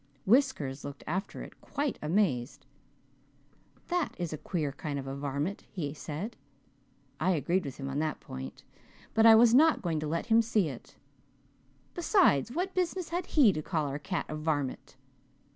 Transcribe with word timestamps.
Whiskers 0.25 0.83
looked 0.83 1.03
after 1.05 1.43
it 1.43 1.61
quite 1.61 1.99
amazed. 2.01 2.65
'That 3.85 4.15
is 4.17 4.33
a 4.33 4.37
queer 4.39 4.71
kind 4.71 4.97
of 4.97 5.05
a 5.05 5.13
varmint,' 5.15 5.65
he 5.71 5.93
said. 5.93 6.37
I 7.19 7.33
agreed 7.33 7.65
with 7.65 7.77
him 7.77 7.87
on 7.87 7.99
that 7.99 8.19
point, 8.19 8.63
but 9.13 9.27
I 9.27 9.35
was 9.35 9.53
not 9.53 9.83
going 9.83 9.99
to 9.99 10.07
let 10.07 10.25
him 10.25 10.41
see 10.41 10.69
it. 10.69 10.95
Besides, 11.93 12.51
what 12.51 12.73
business 12.73 13.09
had 13.09 13.27
he 13.37 13.53
to 13.53 13.61
call 13.61 13.85
our 13.85 13.99
cat 13.99 14.25
a 14.27 14.35
varmint? 14.35 14.95